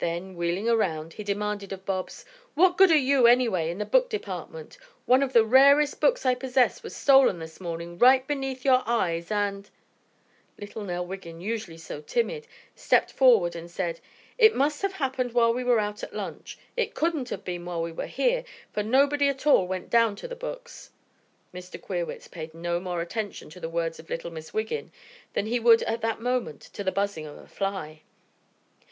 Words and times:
Then, 0.00 0.34
wheeling 0.34 0.68
around, 0.68 1.12
he 1.12 1.22
demanded 1.22 1.72
of 1.72 1.84
Bobs: 1.86 2.24
"What 2.56 2.76
good 2.76 2.90
are 2.90 2.96
you, 2.98 3.28
anyway, 3.28 3.70
in 3.70 3.78
the 3.78 3.84
book 3.84 4.10
department? 4.10 4.76
One 5.06 5.22
of 5.22 5.32
the 5.32 5.44
rarest 5.44 6.00
books 6.00 6.26
I 6.26 6.34
possess 6.34 6.82
was 6.82 6.96
stolen 6.96 7.38
this 7.38 7.60
morning 7.60 7.96
right 7.96 8.26
beneath 8.26 8.64
your 8.64 8.78
very 8.84 8.96
eyes, 8.98 9.30
and" 9.30 9.70
Little 10.58 10.82
Nell 10.82 11.06
Wiggin, 11.06 11.40
usually 11.40 11.76
so 11.78 12.00
timid, 12.00 12.48
stepped 12.74 13.12
forward 13.12 13.54
and 13.54 13.70
said: 13.70 14.00
"It 14.38 14.56
must 14.56 14.82
have 14.82 14.94
happened 14.94 15.34
while 15.34 15.54
we 15.54 15.62
were 15.62 15.78
out 15.78 16.02
at 16.02 16.16
lunch. 16.16 16.58
It 16.76 16.94
couldn't 16.96 17.28
have 17.28 17.44
been 17.44 17.64
while 17.64 17.80
we 17.80 17.92
were 17.92 18.06
here, 18.06 18.42
for 18.72 18.82
nobody 18.82 19.28
at 19.28 19.46
all 19.46 19.68
went 19.68 19.88
down 19.88 20.16
to 20.16 20.26
the 20.26 20.34
books." 20.34 20.90
Mr. 21.54 21.80
Queerwitz 21.80 22.26
paid 22.28 22.54
no 22.54 22.80
more 22.80 23.00
attention 23.00 23.48
to 23.50 23.60
the 23.60 23.68
words 23.70 24.00
of 24.00 24.10
little 24.10 24.32
Miss 24.32 24.52
Wiggin 24.52 24.90
than 25.34 25.46
he 25.46 25.60
would 25.60 25.84
at 25.84 26.00
that 26.00 26.20
moment 26.20 26.60
to 26.72 26.82
the 26.82 26.90
buzzing 26.90 27.24
of 27.26 27.38
a 27.38 27.46
fly. 27.46 28.02